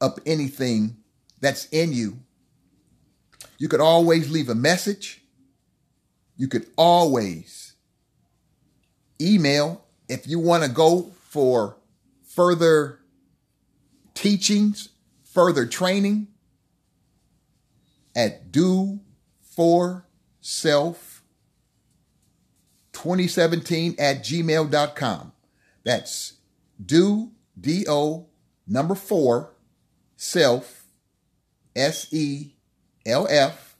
up 0.00 0.20
anything 0.26 0.96
that's 1.40 1.66
in 1.66 1.92
you. 1.92 2.18
You 3.58 3.68
could 3.68 3.80
always 3.80 4.30
leave 4.30 4.48
a 4.48 4.54
message. 4.54 5.22
You 6.36 6.48
could 6.48 6.66
always 6.76 7.74
email 9.20 9.84
if 10.08 10.26
you 10.26 10.38
want 10.38 10.62
to 10.62 10.68
go 10.68 11.12
for 11.28 11.76
further 12.26 13.00
teachings, 14.14 14.90
further 15.24 15.66
training 15.66 16.28
at 18.14 18.50
do 18.50 19.00
for 19.40 20.06
self 20.40 21.22
2017 22.92 23.96
at 23.98 24.24
gmail.com. 24.24 25.32
That's 25.84 26.34
do, 26.84 27.32
D 27.60 27.86
O, 27.88 28.26
number 28.66 28.94
four, 28.94 29.54
self, 30.18 30.84
S 31.74 32.12
E 32.12 32.52
L 33.06 33.26
F, 33.30 33.74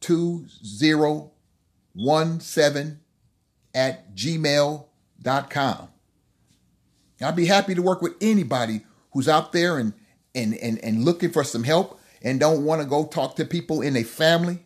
2017 0.00 3.00
at 3.74 4.14
gmail.com. 4.14 5.88
I'd 7.20 7.36
be 7.36 7.46
happy 7.46 7.74
to 7.74 7.82
work 7.82 8.02
with 8.02 8.14
anybody 8.20 8.82
who's 9.12 9.28
out 9.28 9.52
there 9.52 9.78
and, 9.78 9.94
and, 10.34 10.54
and, 10.54 10.78
and 10.84 11.04
looking 11.04 11.32
for 11.32 11.42
some 11.42 11.64
help 11.64 11.98
and 12.22 12.38
don't 12.38 12.64
want 12.64 12.80
to 12.82 12.86
go 12.86 13.06
talk 13.06 13.34
to 13.36 13.44
people 13.44 13.80
in 13.80 13.96
a 13.96 14.02
family. 14.02 14.58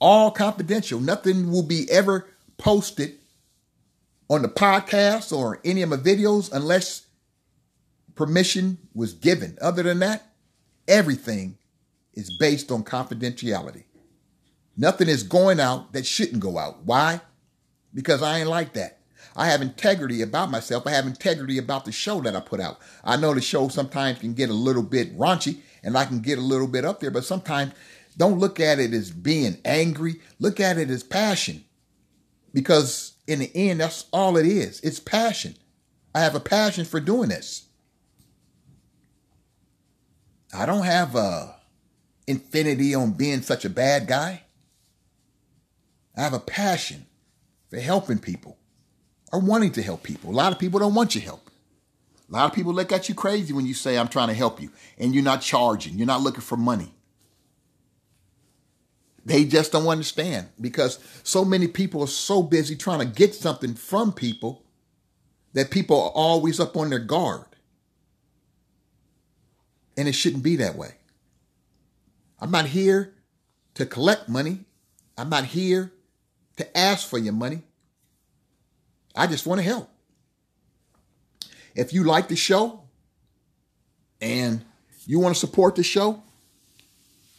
All 0.00 0.30
confidential. 0.30 1.00
Nothing 1.00 1.50
will 1.50 1.64
be 1.64 1.90
ever 1.90 2.28
posted 2.56 3.16
on 4.30 4.42
the 4.42 4.48
podcast 4.48 5.36
or 5.36 5.60
any 5.64 5.82
of 5.82 5.90
my 5.90 5.96
videos 5.96 6.52
unless 6.52 7.07
permission 8.18 8.78
was 8.94 9.14
given. 9.14 9.56
Other 9.62 9.84
than 9.84 10.00
that, 10.00 10.32
everything 10.88 11.56
is 12.12 12.36
based 12.36 12.72
on 12.72 12.82
confidentiality. 12.82 13.84
Nothing 14.76 15.08
is 15.08 15.22
going 15.22 15.60
out 15.60 15.92
that 15.92 16.04
shouldn't 16.04 16.40
go 16.40 16.58
out. 16.58 16.84
Why? 16.84 17.20
Because 17.94 18.20
I 18.20 18.40
ain't 18.40 18.48
like 18.48 18.72
that. 18.72 18.98
I 19.36 19.46
have 19.46 19.62
integrity 19.62 20.20
about 20.20 20.50
myself. 20.50 20.84
I 20.84 20.90
have 20.90 21.06
integrity 21.06 21.58
about 21.58 21.84
the 21.84 21.92
show 21.92 22.20
that 22.22 22.34
I 22.34 22.40
put 22.40 22.60
out. 22.60 22.80
I 23.04 23.16
know 23.16 23.32
the 23.32 23.40
show 23.40 23.68
sometimes 23.68 24.18
can 24.18 24.34
get 24.34 24.50
a 24.50 24.54
little 24.54 24.82
bit 24.82 25.16
raunchy 25.16 25.60
and 25.84 25.96
I 25.96 26.04
can 26.04 26.18
get 26.18 26.38
a 26.38 26.42
little 26.42 26.66
bit 26.66 26.84
up 26.84 26.98
there, 26.98 27.12
but 27.12 27.24
sometimes 27.24 27.72
don't 28.16 28.40
look 28.40 28.58
at 28.58 28.80
it 28.80 28.92
as 28.92 29.12
being 29.12 29.58
angry. 29.64 30.16
Look 30.40 30.58
at 30.58 30.76
it 30.76 30.90
as 30.90 31.04
passion. 31.04 31.64
Because 32.52 33.12
in 33.28 33.38
the 33.38 33.50
end, 33.54 33.78
that's 33.78 34.06
all 34.12 34.36
it 34.36 34.46
is. 34.46 34.80
It's 34.80 34.98
passion. 34.98 35.54
I 36.16 36.20
have 36.20 36.34
a 36.34 36.40
passion 36.40 36.84
for 36.84 36.98
doing 36.98 37.28
this. 37.28 37.67
I 40.52 40.66
don't 40.66 40.84
have 40.84 41.14
a 41.14 41.56
infinity 42.26 42.94
on 42.94 43.12
being 43.12 43.42
such 43.42 43.64
a 43.64 43.70
bad 43.70 44.06
guy. 44.06 44.42
I 46.16 46.22
have 46.22 46.34
a 46.34 46.40
passion 46.40 47.06
for 47.70 47.78
helping 47.78 48.18
people 48.18 48.58
or 49.32 49.40
wanting 49.40 49.72
to 49.72 49.82
help 49.82 50.02
people. 50.02 50.30
A 50.30 50.32
lot 50.32 50.52
of 50.52 50.58
people 50.58 50.80
don't 50.80 50.94
want 50.94 51.14
your 51.14 51.24
help. 51.24 51.50
A 52.28 52.32
lot 52.32 52.46
of 52.46 52.52
people 52.52 52.74
look 52.74 52.92
at 52.92 53.08
you 53.08 53.14
crazy 53.14 53.52
when 53.52 53.66
you 53.66 53.74
say, 53.74 53.96
I'm 53.96 54.08
trying 54.08 54.28
to 54.28 54.34
help 54.34 54.60
you, 54.60 54.70
and 54.98 55.14
you're 55.14 55.24
not 55.24 55.40
charging, 55.40 55.96
you're 55.96 56.06
not 56.06 56.20
looking 56.20 56.42
for 56.42 56.56
money. 56.56 56.92
They 59.24 59.44
just 59.44 59.72
don't 59.72 59.86
understand 59.86 60.48
because 60.60 60.98
so 61.22 61.44
many 61.44 61.68
people 61.68 62.02
are 62.02 62.06
so 62.06 62.42
busy 62.42 62.76
trying 62.76 63.00
to 63.00 63.04
get 63.04 63.34
something 63.34 63.74
from 63.74 64.12
people 64.12 64.64
that 65.52 65.70
people 65.70 66.00
are 66.02 66.10
always 66.10 66.60
up 66.60 66.76
on 66.76 66.90
their 66.90 66.98
guard. 66.98 67.47
And 69.98 70.06
it 70.06 70.12
shouldn't 70.12 70.44
be 70.44 70.56
that 70.56 70.76
way. 70.76 70.94
I'm 72.40 72.52
not 72.52 72.66
here 72.66 73.14
to 73.74 73.84
collect 73.84 74.28
money. 74.28 74.60
I'm 75.16 75.28
not 75.28 75.44
here 75.44 75.92
to 76.56 76.78
ask 76.78 77.08
for 77.08 77.18
your 77.18 77.32
money. 77.32 77.62
I 79.16 79.26
just 79.26 79.44
want 79.44 79.60
to 79.60 79.64
help. 79.64 79.90
If 81.74 81.92
you 81.92 82.04
like 82.04 82.28
the 82.28 82.36
show 82.36 82.82
and 84.20 84.64
you 85.04 85.18
want 85.18 85.34
to 85.34 85.40
support 85.40 85.74
the 85.74 85.82
show, 85.82 86.22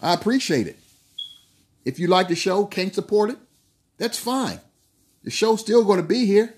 I 0.02 0.14
appreciate 0.14 0.68
it. 0.68 0.78
If 1.86 1.98
you 1.98 2.08
like 2.08 2.28
the 2.28 2.36
show, 2.36 2.66
can't 2.66 2.94
support 2.94 3.30
it, 3.30 3.38
that's 3.98 4.20
fine. 4.20 4.60
The 5.24 5.32
show's 5.32 5.62
still 5.62 5.86
going 5.86 6.02
to 6.02 6.08
be 6.08 6.26
here 6.26 6.54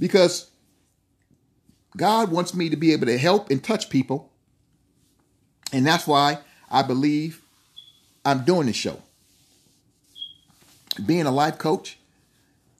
because 0.00 0.50
God 1.96 2.30
wants 2.30 2.54
me 2.54 2.68
to 2.68 2.76
be 2.76 2.92
able 2.92 3.06
to 3.06 3.18
help 3.18 3.50
and 3.50 3.62
touch 3.62 3.88
people. 3.88 4.30
And 5.72 5.86
that's 5.86 6.06
why 6.06 6.38
I 6.70 6.82
believe 6.82 7.42
I'm 8.24 8.44
doing 8.44 8.66
this 8.66 8.76
show. 8.76 9.02
Being 11.04 11.26
a 11.26 11.30
life 11.30 11.58
coach, 11.58 11.98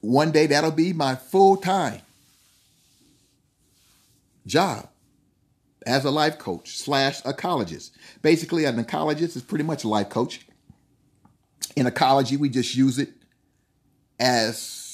one 0.00 0.32
day 0.32 0.46
that'll 0.46 0.70
be 0.70 0.92
my 0.92 1.14
full 1.14 1.56
time 1.56 2.02
job 4.46 4.88
as 5.86 6.04
a 6.04 6.10
life 6.10 6.38
coach 6.38 6.76
slash 6.76 7.22
ecologist. 7.22 7.90
Basically, 8.22 8.64
an 8.64 8.82
ecologist 8.82 9.36
is 9.36 9.42
pretty 9.42 9.64
much 9.64 9.84
a 9.84 9.88
life 9.88 10.08
coach. 10.08 10.46
In 11.74 11.86
ecology, 11.86 12.36
we 12.36 12.48
just 12.48 12.74
use 12.74 12.98
it 12.98 13.10
as 14.18 14.85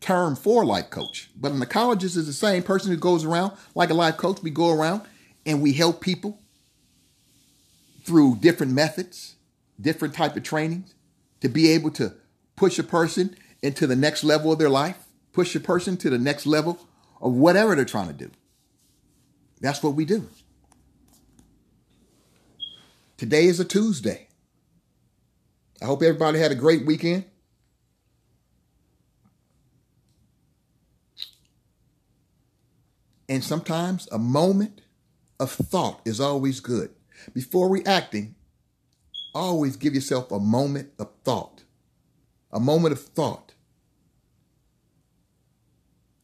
term 0.00 0.36
for 0.36 0.64
life 0.64 0.90
coach. 0.90 1.30
But 1.36 1.52
an 1.52 1.60
ecologist 1.60 2.16
is 2.16 2.26
the 2.26 2.32
same 2.32 2.62
person 2.62 2.90
who 2.90 2.96
goes 2.96 3.24
around 3.24 3.52
like 3.74 3.90
a 3.90 3.94
life 3.94 4.16
coach. 4.16 4.42
We 4.42 4.50
go 4.50 4.70
around 4.70 5.02
and 5.44 5.62
we 5.62 5.72
help 5.72 6.00
people 6.00 6.38
through 8.04 8.36
different 8.36 8.72
methods, 8.72 9.34
different 9.80 10.14
type 10.14 10.36
of 10.36 10.42
trainings 10.42 10.94
to 11.40 11.48
be 11.48 11.70
able 11.70 11.90
to 11.92 12.14
push 12.56 12.78
a 12.78 12.82
person 12.82 13.36
into 13.62 13.86
the 13.86 13.96
next 13.96 14.24
level 14.24 14.52
of 14.52 14.58
their 14.58 14.70
life, 14.70 14.96
push 15.32 15.54
a 15.54 15.60
person 15.60 15.96
to 15.98 16.10
the 16.10 16.18
next 16.18 16.46
level 16.46 16.78
of 17.20 17.32
whatever 17.32 17.74
they're 17.74 17.84
trying 17.84 18.08
to 18.08 18.12
do. 18.12 18.30
That's 19.60 19.82
what 19.82 19.94
we 19.94 20.04
do. 20.04 20.28
Today 23.16 23.46
is 23.46 23.58
a 23.58 23.64
Tuesday. 23.64 24.28
I 25.82 25.86
hope 25.86 26.02
everybody 26.02 26.38
had 26.38 26.52
a 26.52 26.56
great 26.56 26.86
weekend. 26.86 27.24
And 33.28 33.44
sometimes 33.44 34.08
a 34.10 34.18
moment 34.18 34.80
of 35.38 35.50
thought 35.50 36.00
is 36.04 36.20
always 36.20 36.60
good. 36.60 36.90
Before 37.34 37.68
reacting, 37.68 38.34
always 39.34 39.76
give 39.76 39.94
yourself 39.94 40.32
a 40.32 40.38
moment 40.38 40.90
of 40.98 41.10
thought. 41.24 41.64
A 42.52 42.60
moment 42.60 42.92
of 42.92 43.00
thought. 43.00 43.54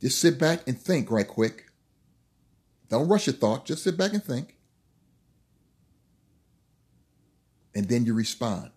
Just 0.01 0.21
sit 0.21 0.39
back 0.39 0.67
and 0.67 0.79
think 0.79 1.11
right 1.11 1.29
quick. 1.29 1.67
Don't 2.89 3.09
rush 3.09 3.27
your 3.27 3.35
thought. 3.35 3.67
Just 3.67 3.85
sit 3.85 3.97
back 3.97 4.13
and 4.13 4.23
think. 4.23 4.57
And 7.75 7.89
then 7.89 8.05
you 8.05 8.15
respond. 8.15 8.71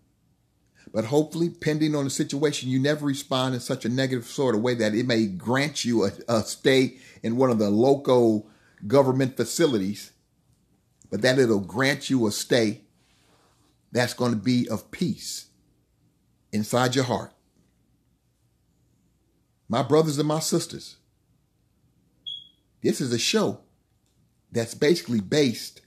But 0.93 1.05
hopefully, 1.05 1.49
pending 1.49 1.95
on 1.95 2.05
the 2.05 2.09
situation, 2.09 2.69
you 2.69 2.79
never 2.79 3.05
respond 3.05 3.53
in 3.53 3.59
such 3.59 3.85
a 3.85 3.89
negative 3.89 4.25
sort 4.25 4.55
of 4.55 4.61
way 4.61 4.73
that 4.75 4.95
it 4.95 5.05
may 5.05 5.25
grant 5.25 5.85
you 5.85 6.05
a, 6.05 6.11
a 6.27 6.41
stay 6.41 6.97
in 7.21 7.37
one 7.37 7.49
of 7.49 7.59
the 7.59 7.69
local 7.69 8.49
government 8.85 9.35
facilities, 9.35 10.11
but 11.09 11.21
that 11.21 11.39
it'll 11.39 11.59
grant 11.59 12.09
you 12.09 12.25
a 12.27 12.31
stay 12.31 12.81
that's 13.91 14.13
going 14.13 14.31
to 14.31 14.37
be 14.37 14.67
of 14.69 14.91
peace 14.91 15.47
inside 16.51 16.95
your 16.95 17.05
heart. 17.05 17.33
My 19.69 19.83
brothers 19.83 20.17
and 20.17 20.27
my 20.27 20.39
sisters, 20.39 20.97
this 22.81 23.01
is 23.01 23.11
a 23.11 23.19
show 23.19 23.59
that's 24.51 24.73
basically 24.73 25.19
based 25.19 25.81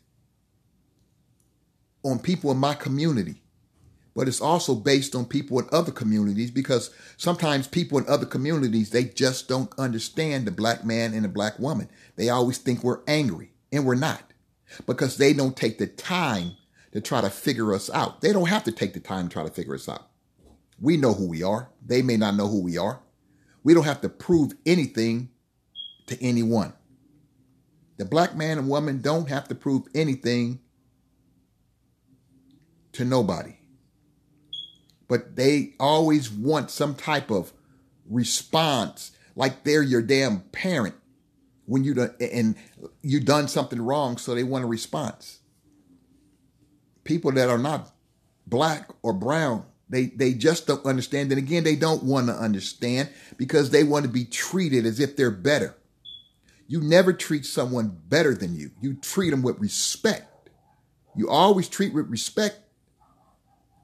on 2.03 2.19
people 2.19 2.51
in 2.51 2.59
my 2.59 2.75
community, 2.75 3.43
but 4.15 4.29
it's 4.29 4.41
also 4.41 4.75
based 4.75 5.15
on 5.15 5.25
people 5.25 5.59
in 5.59 5.67
other 5.73 5.93
communities 5.93 6.51
because 6.51 6.91
sometimes 7.17 7.69
people 7.69 7.99
in 7.99 8.09
other 8.09 8.27
communities, 8.27 8.91
they 8.91 9.05
just 9.05 9.49
don't 9.49 9.73
understand 9.79 10.47
the 10.47 10.51
black 10.51 10.85
man 10.85 11.15
and 11.15 11.25
the 11.25 11.29
black 11.29 11.59
woman. 11.59 11.89
They 12.17 12.29
always 12.29 12.59
think 12.59 12.83
we're 12.83 13.03
angry, 13.07 13.53
and 13.73 13.87
we're 13.87 13.95
not 13.95 14.23
because 14.87 15.17
they 15.17 15.33
don't 15.33 15.57
take 15.57 15.79
the 15.79 15.87
time 15.87 16.53
to 16.93 17.01
try 17.01 17.21
to 17.21 17.31
figure 17.31 17.73
us 17.73 17.91
out. 17.91 18.21
They 18.21 18.33
don't 18.33 18.49
have 18.49 18.65
to 18.65 18.73
take 18.73 18.95
the 18.95 19.01
time 19.01 19.29
to 19.29 19.33
try 19.33 19.45
to 19.45 19.51
figure 19.51 19.75
us 19.75 19.89
out. 19.89 20.09
We 20.81 20.97
know 20.97 21.13
who 21.13 21.29
we 21.29 21.43
are. 21.43 21.71
They 21.85 22.03
may 22.03 22.17
not 22.17 22.35
know 22.35 22.49
who 22.49 22.63
we 22.63 22.79
are. 22.79 23.01
We 23.63 23.75
don't 23.75 23.85
have 23.85 24.01
to 24.01 24.09
prove 24.09 24.53
anything 24.65 25.31
to 26.07 26.21
anyone. 26.23 26.73
The 27.99 28.07
black 28.07 28.35
man 28.35 28.59
and 28.59 28.69
woman 28.69 29.03
don't 29.03 29.29
have 29.29 29.47
to 29.49 29.55
prove 29.55 29.87
anything 29.95 30.61
to 32.93 33.05
nobody. 33.05 33.60
But 35.11 35.35
they 35.35 35.75
always 35.81 36.31
want 36.31 36.71
some 36.71 36.95
type 36.95 37.33
of 37.33 37.53
response, 38.09 39.11
like 39.35 39.65
they're 39.65 39.83
your 39.83 40.03
damn 40.03 40.43
parent 40.53 40.95
when 41.67 41.83
you 41.83 41.95
done, 41.95 42.15
and 42.21 42.55
you 43.03 43.19
done 43.19 43.49
something 43.49 43.83
wrong, 43.83 44.19
so 44.19 44.37
they 44.37 44.45
want 44.45 44.63
a 44.63 44.69
response. 44.69 45.41
People 47.03 47.33
that 47.33 47.49
are 47.49 47.59
not 47.59 47.91
black 48.47 48.89
or 49.03 49.13
brown, 49.13 49.65
they 49.89 50.07
they 50.07 50.33
just 50.33 50.69
don't 50.69 50.87
understand. 50.87 51.33
And 51.33 51.39
again, 51.41 51.65
they 51.65 51.75
don't 51.75 52.05
want 52.05 52.29
to 52.29 52.33
understand 52.33 53.09
because 53.37 53.71
they 53.71 53.83
want 53.83 54.05
to 54.05 54.11
be 54.13 54.25
treated 54.25 54.87
as 54.87 55.01
if 55.01 55.17
they're 55.17 55.33
better. 55.33 55.77
You 56.69 56.81
never 56.81 57.13
treat 57.13 57.45
someone 57.47 57.99
better 58.07 58.33
than 58.33 58.55
you. 58.55 58.71
You 58.81 58.95
treat 58.95 59.31
them 59.31 59.43
with 59.43 59.59
respect. 59.59 60.51
You 61.17 61.29
always 61.29 61.69
treat 61.69 61.93
with 61.93 62.09
respect 62.09 62.61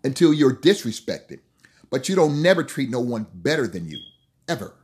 until 0.07 0.33
you're 0.33 0.55
disrespected. 0.55 1.40
But 1.90 2.09
you 2.09 2.16
don't 2.16 2.42
never 2.42 2.64
treat 2.64 2.90
no 2.90 3.01
one 3.01 3.27
better 3.33 3.66
than 3.66 3.88
you, 3.88 3.99
ever. 4.49 4.75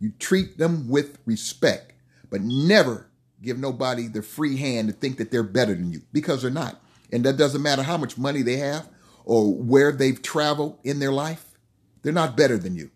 You 0.00 0.12
treat 0.18 0.58
them 0.58 0.88
with 0.88 1.18
respect, 1.26 1.92
but 2.30 2.40
never 2.40 3.10
give 3.42 3.58
nobody 3.58 4.08
the 4.08 4.22
free 4.22 4.56
hand 4.56 4.88
to 4.88 4.94
think 4.94 5.18
that 5.18 5.30
they're 5.30 5.42
better 5.42 5.74
than 5.74 5.92
you 5.92 6.02
because 6.12 6.42
they're 6.42 6.50
not. 6.50 6.80
And 7.12 7.24
that 7.24 7.36
doesn't 7.36 7.62
matter 7.62 7.82
how 7.82 7.96
much 7.96 8.18
money 8.18 8.42
they 8.42 8.56
have 8.56 8.88
or 9.24 9.54
where 9.54 9.92
they've 9.92 10.20
traveled 10.20 10.78
in 10.82 10.98
their 10.98 11.12
life, 11.12 11.46
they're 12.02 12.12
not 12.12 12.36
better 12.36 12.58
than 12.58 12.74
you 12.74 12.90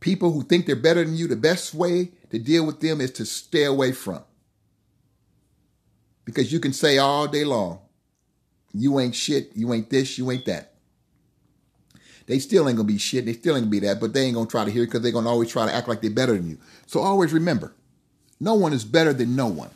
people 0.00 0.32
who 0.32 0.42
think 0.42 0.66
they're 0.66 0.76
better 0.76 1.04
than 1.04 1.16
you, 1.16 1.28
the 1.28 1.36
best 1.36 1.74
way 1.74 2.10
to 2.30 2.38
deal 2.38 2.66
with 2.66 2.80
them 2.80 3.00
is 3.00 3.12
to 3.12 3.24
stay 3.24 3.64
away 3.64 3.92
from. 3.92 4.24
Because 6.24 6.52
you 6.52 6.60
can 6.60 6.72
say 6.72 6.98
all 6.98 7.28
day 7.28 7.44
long, 7.44 7.80
you 8.72 9.00
ain't 9.00 9.14
shit, 9.14 9.52
you 9.54 9.72
ain't 9.72 9.90
this, 9.90 10.18
you 10.18 10.30
ain't 10.30 10.44
that. 10.46 10.74
They 12.26 12.38
still 12.38 12.68
ain't 12.68 12.76
gonna 12.76 12.86
be 12.86 12.98
shit, 12.98 13.26
they 13.26 13.32
still 13.32 13.56
ain't 13.56 13.64
gonna 13.64 13.70
be 13.70 13.80
that, 13.80 14.00
but 14.00 14.12
they 14.12 14.22
ain't 14.22 14.34
gonna 14.34 14.46
try 14.46 14.64
to 14.64 14.70
hear 14.70 14.84
because 14.84 15.02
they're 15.02 15.12
gonna 15.12 15.28
always 15.28 15.50
try 15.50 15.66
to 15.66 15.74
act 15.74 15.88
like 15.88 16.00
they're 16.00 16.10
better 16.10 16.34
than 16.34 16.48
you. 16.48 16.58
So 16.86 17.00
always 17.00 17.32
remember, 17.32 17.74
no 18.38 18.54
one 18.54 18.72
is 18.72 18.84
better 18.84 19.12
than 19.12 19.34
no 19.34 19.46
one. 19.46 19.70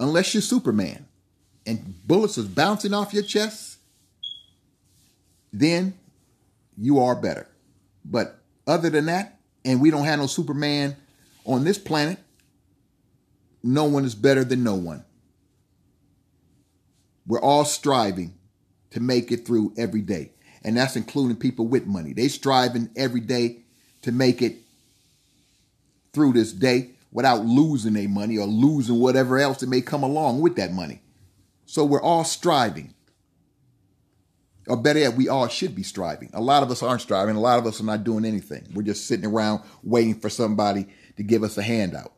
Unless 0.00 0.34
you're 0.34 0.42
Superman 0.42 1.06
and 1.66 1.94
bullets 2.06 2.36
is 2.36 2.46
bouncing 2.46 2.92
off 2.92 3.14
your 3.14 3.22
chest, 3.22 3.78
then 5.52 5.94
you 6.76 6.98
are 6.98 7.14
better. 7.14 7.46
But 8.04 8.38
other 8.66 8.90
than 8.90 9.06
that, 9.06 9.38
and 9.64 9.80
we 9.80 9.90
don't 9.90 10.04
have 10.04 10.18
no 10.18 10.26
Superman 10.26 10.96
on 11.44 11.64
this 11.64 11.78
planet, 11.78 12.18
no 13.62 13.84
one 13.84 14.04
is 14.04 14.14
better 14.14 14.44
than 14.44 14.62
no 14.62 14.74
one. 14.74 15.04
We're 17.26 17.40
all 17.40 17.64
striving 17.64 18.34
to 18.90 19.00
make 19.00 19.32
it 19.32 19.46
through 19.46 19.74
every 19.76 20.02
day. 20.02 20.32
And 20.62 20.76
that's 20.76 20.96
including 20.96 21.36
people 21.36 21.66
with 21.66 21.86
money. 21.86 22.12
They 22.12 22.28
striving 22.28 22.90
every 22.96 23.20
day 23.20 23.58
to 24.02 24.12
make 24.12 24.40
it 24.40 24.56
through 26.12 26.34
this 26.34 26.52
day 26.52 26.90
without 27.10 27.44
losing 27.44 27.94
their 27.94 28.08
money 28.08 28.38
or 28.38 28.46
losing 28.46 28.98
whatever 28.98 29.38
else 29.38 29.58
that 29.60 29.68
may 29.68 29.80
come 29.80 30.02
along 30.02 30.40
with 30.40 30.56
that 30.56 30.72
money. 30.72 31.00
So 31.66 31.84
we're 31.84 32.02
all 32.02 32.24
striving 32.24 32.94
or 34.66 34.76
better 34.76 35.00
yet, 35.00 35.14
we 35.14 35.28
all 35.28 35.48
should 35.48 35.74
be 35.74 35.82
striving. 35.82 36.30
A 36.32 36.40
lot 36.40 36.62
of 36.62 36.70
us 36.70 36.82
aren't 36.82 37.02
striving. 37.02 37.36
A 37.36 37.40
lot 37.40 37.58
of 37.58 37.66
us 37.66 37.80
are 37.80 37.84
not 37.84 38.04
doing 38.04 38.24
anything. 38.24 38.66
We're 38.72 38.82
just 38.82 39.06
sitting 39.06 39.26
around 39.26 39.62
waiting 39.82 40.14
for 40.14 40.30
somebody 40.30 40.86
to 41.16 41.22
give 41.22 41.42
us 41.42 41.58
a 41.58 41.62
handout. 41.62 42.12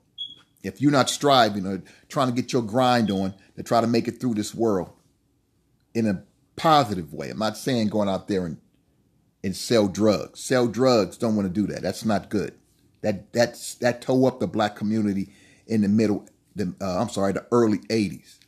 If 0.62 0.80
you're 0.80 0.92
not 0.92 1.10
striving 1.10 1.66
or 1.66 1.82
trying 2.08 2.28
to 2.28 2.34
get 2.34 2.52
your 2.52 2.62
grind 2.62 3.10
on 3.10 3.34
to 3.56 3.62
try 3.62 3.80
to 3.80 3.86
make 3.86 4.08
it 4.08 4.20
through 4.20 4.34
this 4.34 4.54
world 4.54 4.90
in 5.96 6.06
a 6.06 6.22
positive 6.56 7.12
way, 7.12 7.30
I'm 7.30 7.38
not 7.38 7.56
saying 7.56 7.88
going 7.88 8.08
out 8.08 8.28
there 8.28 8.46
and 8.46 8.58
and 9.42 9.56
sell 9.56 9.88
drugs. 9.88 10.40
Sell 10.40 10.66
drugs. 10.66 11.16
Don't 11.16 11.36
want 11.36 11.46
to 11.46 11.60
do 11.60 11.72
that. 11.72 11.82
That's 11.82 12.04
not 12.04 12.28
good. 12.28 12.54
That 13.02 13.32
that's 13.32 13.74
that 13.76 14.02
tore 14.02 14.28
up 14.28 14.40
the 14.40 14.46
black 14.46 14.76
community 14.76 15.32
in 15.66 15.82
the 15.82 15.88
middle. 15.88 16.28
The 16.54 16.74
uh, 16.80 17.00
I'm 17.00 17.08
sorry, 17.08 17.32
the 17.32 17.46
early 17.50 17.78
'80s. 17.78 18.38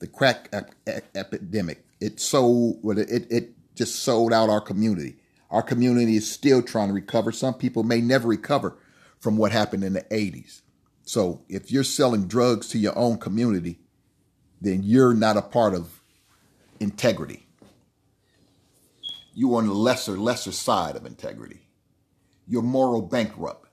The 0.00 0.06
crack 0.06 0.48
ep- 0.52 0.74
epidemic 1.14 1.84
it 2.00 2.20
sold 2.20 2.80
it 2.98 3.26
it 3.30 3.54
just 3.74 3.96
sold 3.96 4.32
out 4.32 4.50
our 4.50 4.60
community. 4.60 5.16
Our 5.50 5.62
community 5.62 6.16
is 6.16 6.30
still 6.30 6.62
trying 6.62 6.88
to 6.88 6.94
recover. 6.94 7.32
Some 7.32 7.54
people 7.54 7.82
may 7.82 8.00
never 8.00 8.28
recover 8.28 8.76
from 9.18 9.36
what 9.36 9.52
happened 9.52 9.82
in 9.82 9.94
the 9.94 10.02
80s. 10.02 10.60
So 11.04 11.42
if 11.48 11.72
you're 11.72 11.84
selling 11.84 12.26
drugs 12.26 12.68
to 12.68 12.78
your 12.78 12.96
own 12.98 13.18
community, 13.18 13.78
then 14.60 14.82
you're 14.82 15.14
not 15.14 15.38
a 15.38 15.42
part 15.42 15.74
of 15.74 15.97
integrity. 16.80 17.46
You're 19.34 19.56
on 19.56 19.66
the 19.66 19.74
lesser, 19.74 20.16
lesser 20.16 20.52
side 20.52 20.96
of 20.96 21.06
integrity. 21.06 21.68
You're 22.46 22.62
moral 22.62 23.02
bankrupt, 23.02 23.68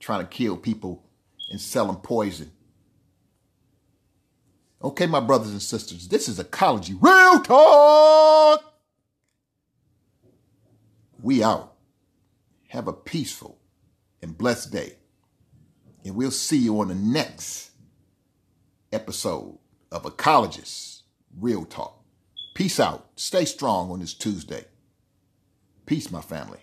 trying 0.00 0.20
to 0.20 0.26
kill 0.26 0.56
people 0.56 1.04
and 1.50 1.60
selling 1.60 1.96
poison. 1.96 2.50
Okay, 4.82 5.06
my 5.06 5.20
brothers 5.20 5.50
and 5.50 5.62
sisters, 5.62 6.08
this 6.08 6.28
is 6.28 6.38
Ecology 6.38 6.94
Real 7.00 7.40
Talk. 7.40 8.74
We 11.20 11.42
out. 11.42 11.74
Have 12.68 12.86
a 12.86 12.92
peaceful 12.92 13.58
and 14.22 14.36
blessed 14.36 14.72
day. 14.72 14.94
And 16.04 16.14
we'll 16.14 16.30
see 16.30 16.58
you 16.58 16.80
on 16.80 16.88
the 16.88 16.94
next 16.94 17.70
episode 18.92 19.58
of 19.90 20.04
Ecologist 20.04 21.02
Real 21.38 21.64
Talk. 21.64 21.97
Peace 22.58 22.80
out. 22.80 23.06
Stay 23.14 23.44
strong 23.44 23.88
on 23.92 24.00
this 24.00 24.12
Tuesday. 24.12 24.64
Peace, 25.86 26.10
my 26.10 26.20
family. 26.20 26.58